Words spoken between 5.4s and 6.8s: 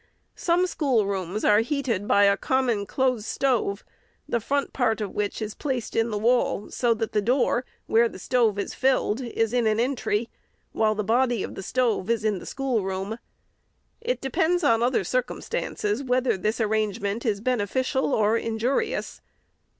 is placed in the wall,